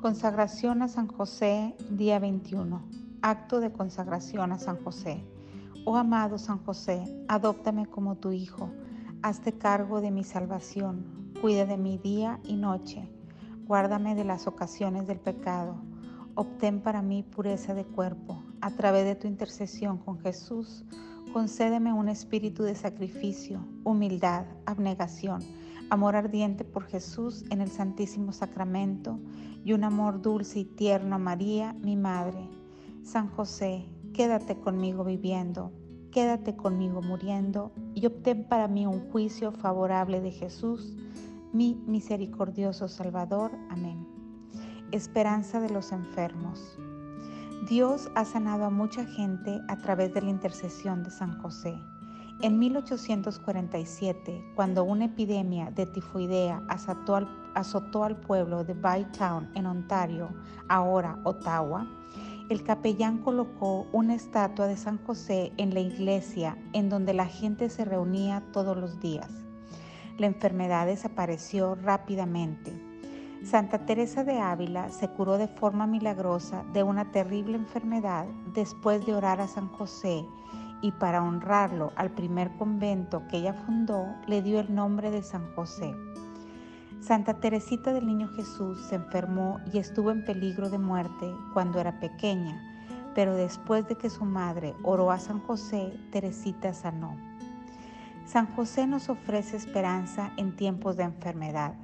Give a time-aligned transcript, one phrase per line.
[0.00, 2.80] Consagración a San José, día 21.
[3.20, 5.24] Acto de consagración a San José.
[5.84, 8.70] Oh amado San José, adóptame como tu Hijo,
[9.22, 13.08] hazte cargo de mi salvación, cuida de mi día y noche,
[13.66, 15.74] guárdame de las ocasiones del pecado,
[16.36, 20.84] obtén para mí pureza de cuerpo, a través de tu intercesión con Jesús,
[21.32, 25.42] concédeme un espíritu de sacrificio, humildad, abnegación,
[25.90, 29.18] amor ardiente por Jesús en el Santísimo Sacramento
[29.64, 32.48] y un amor dulce y tierno a María, mi Madre.
[33.02, 35.72] San José, quédate conmigo viviendo,
[36.10, 40.96] quédate conmigo muriendo y obtén para mí un juicio favorable de Jesús,
[41.52, 43.52] mi misericordioso Salvador.
[43.70, 44.06] Amén.
[44.92, 46.78] Esperanza de los enfermos.
[47.68, 51.74] Dios ha sanado a mucha gente a través de la intercesión de San José.
[52.40, 60.28] En 1847, cuando una epidemia de tifoidea azotó al, pueblo de Bytown en Ontario,
[60.68, 61.88] ahora Ottawa,
[62.48, 67.68] el capellán colocó una estatua de San José en la iglesia en donde la gente
[67.70, 69.32] se reunía todos los días.
[70.16, 72.72] La enfermedad desapareció rápidamente.
[73.42, 79.14] Santa Teresa de Ávila se curó de forma milagrosa de una terrible enfermedad después de
[79.14, 80.24] orar a San José
[80.80, 85.52] y para honrarlo al primer convento que ella fundó, le dio el nombre de San
[85.54, 85.94] José.
[87.00, 92.00] Santa Teresita del Niño Jesús se enfermó y estuvo en peligro de muerte cuando era
[92.00, 92.60] pequeña,
[93.14, 97.16] pero después de que su madre oró a San José, Teresita sanó.
[98.26, 101.74] San José nos ofrece esperanza en tiempos de enfermedad.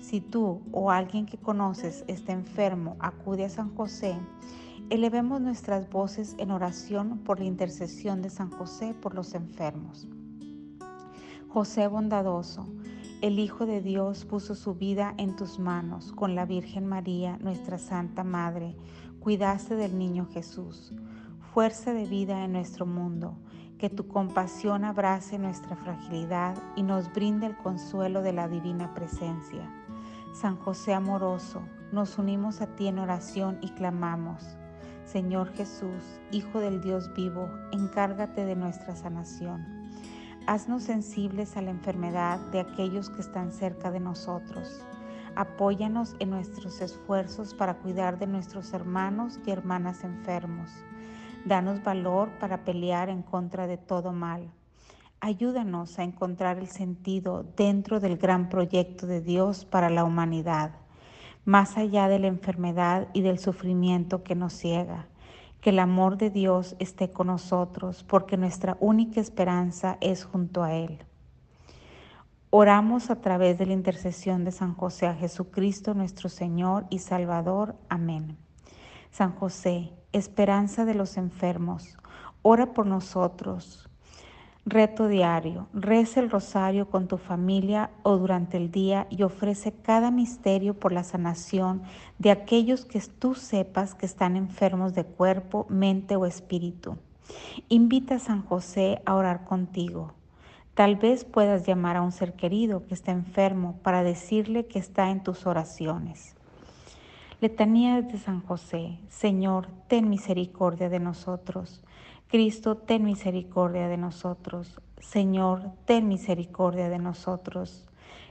[0.00, 4.16] Si tú o alguien que conoces está enfermo, acude a San José
[4.92, 10.06] Elevemos nuestras voces en oración por la intercesión de San José por los enfermos.
[11.48, 12.68] José bondadoso,
[13.22, 17.78] el Hijo de Dios puso su vida en tus manos con la Virgen María, nuestra
[17.78, 18.76] Santa Madre.
[19.18, 20.92] Cuidaste del niño Jesús,
[21.54, 23.38] fuerza de vida en nuestro mundo.
[23.78, 29.72] Que tu compasión abrace nuestra fragilidad y nos brinde el consuelo de la divina presencia.
[30.34, 34.58] San José amoroso, nos unimos a ti en oración y clamamos.
[35.12, 39.90] Señor Jesús, Hijo del Dios vivo, encárgate de nuestra sanación.
[40.46, 44.80] Haznos sensibles a la enfermedad de aquellos que están cerca de nosotros.
[45.36, 50.70] Apóyanos en nuestros esfuerzos para cuidar de nuestros hermanos y hermanas enfermos.
[51.44, 54.50] Danos valor para pelear en contra de todo mal.
[55.20, 60.81] Ayúdanos a encontrar el sentido dentro del gran proyecto de Dios para la humanidad
[61.44, 65.06] más allá de la enfermedad y del sufrimiento que nos ciega.
[65.60, 70.74] Que el amor de Dios esté con nosotros, porque nuestra única esperanza es junto a
[70.74, 70.98] Él.
[72.50, 77.76] Oramos a través de la intercesión de San José a Jesucristo nuestro Señor y Salvador.
[77.88, 78.36] Amén.
[79.10, 81.96] San José, esperanza de los enfermos,
[82.42, 83.88] ora por nosotros
[84.64, 85.66] Reto diario.
[85.74, 90.92] Reza el rosario con tu familia o durante el día y ofrece cada misterio por
[90.92, 91.82] la sanación
[92.20, 96.96] de aquellos que tú sepas que están enfermos de cuerpo, mente o espíritu.
[97.68, 100.12] Invita a San José a orar contigo.
[100.74, 105.10] Tal vez puedas llamar a un ser querido que está enfermo para decirle que está
[105.10, 106.36] en tus oraciones.
[107.40, 109.00] Letanía de San José.
[109.08, 111.82] Señor, ten misericordia de nosotros.
[112.32, 114.80] Cristo, ten misericordia de nosotros.
[115.00, 117.84] Señor, ten misericordia de nosotros.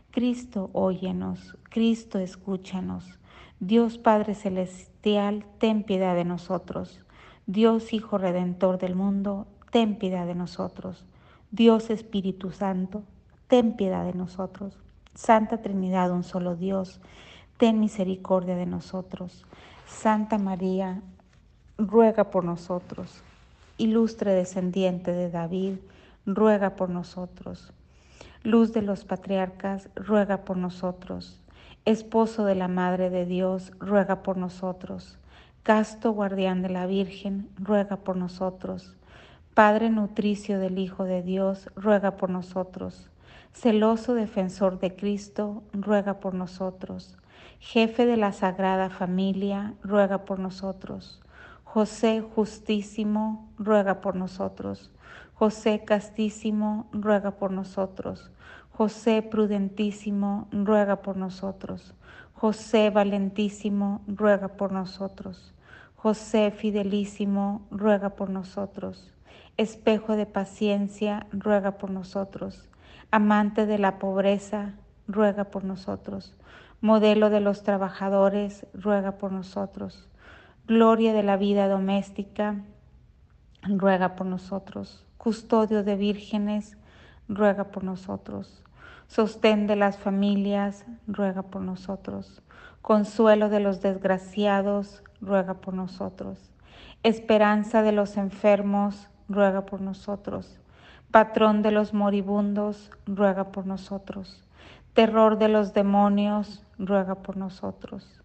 [0.09, 1.55] Cristo, óyenos.
[1.69, 3.19] Cristo, escúchanos.
[3.59, 7.05] Dios Padre Celestial, ten piedad de nosotros.
[7.45, 11.05] Dios Hijo Redentor del mundo, ten piedad de nosotros.
[11.51, 13.03] Dios Espíritu Santo,
[13.45, 14.79] ten piedad de nosotros.
[15.13, 17.01] Santa Trinidad, un solo Dios,
[17.57, 19.45] ten misericordia de nosotros.
[19.85, 21.03] Santa María,
[21.77, 23.23] ruega por nosotros
[23.81, 25.77] ilustre descendiente de David,
[26.27, 27.73] ruega por nosotros.
[28.43, 31.39] Luz de los patriarcas, ruega por nosotros.
[31.85, 35.17] Esposo de la Madre de Dios, ruega por nosotros.
[35.63, 38.95] Casto guardián de la Virgen, ruega por nosotros.
[39.55, 43.09] Padre nutricio del Hijo de Dios, ruega por nosotros.
[43.51, 47.17] Celoso defensor de Cristo, ruega por nosotros.
[47.59, 51.19] Jefe de la Sagrada Familia, ruega por nosotros.
[51.73, 54.91] José justísimo, ruega por nosotros.
[55.33, 58.29] José castísimo, ruega por nosotros.
[58.71, 61.95] José prudentísimo, ruega por nosotros.
[62.33, 65.53] José valentísimo, ruega por nosotros.
[65.95, 69.13] José fidelísimo, ruega por nosotros.
[69.55, 72.67] Espejo de paciencia, ruega por nosotros.
[73.11, 74.73] Amante de la pobreza,
[75.07, 76.35] ruega por nosotros.
[76.81, 80.10] modelo de los trabajadores, ruega por nosotros.
[80.71, 82.55] Gloria de la vida doméstica,
[83.61, 85.05] ruega por nosotros.
[85.17, 86.77] Custodio de vírgenes,
[87.27, 88.63] ruega por nosotros.
[89.07, 92.41] Sostén de las familias, ruega por nosotros.
[92.81, 96.53] Consuelo de los desgraciados, ruega por nosotros.
[97.03, 100.57] Esperanza de los enfermos, ruega por nosotros.
[101.11, 104.41] Patrón de los moribundos, ruega por nosotros.
[104.93, 108.20] Terror de los demonios, ruega por nosotros.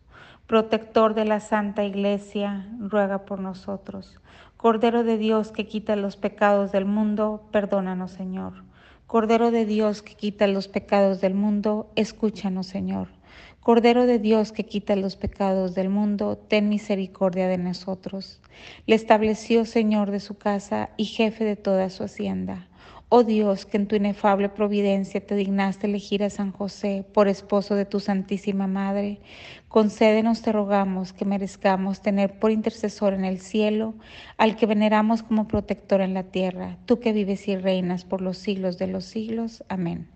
[0.46, 4.20] Protector de la Santa Iglesia, ruega por nosotros.
[4.56, 8.62] Cordero de Dios que quita los pecados del mundo, perdónanos, Señor.
[9.08, 13.08] Cordero de Dios que quita los pecados del mundo, escúchanos, Señor.
[13.58, 18.40] Cordero de Dios que quita los pecados del mundo, ten misericordia de nosotros.
[18.86, 22.68] Le estableció Señor de su casa y jefe de toda su hacienda
[23.08, 27.76] Oh Dios, que en tu inefable providencia te dignaste elegir a San José por esposo
[27.76, 29.20] de tu Santísima Madre,
[29.68, 33.94] concédenos, te rogamos, que merezcamos tener por intercesor en el cielo
[34.38, 38.38] al que veneramos como protector en la tierra, tú que vives y reinas por los
[38.38, 39.62] siglos de los siglos.
[39.68, 40.15] Amén.